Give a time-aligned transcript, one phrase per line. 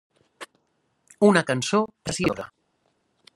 [1.29, 2.49] Una cançó preciosa.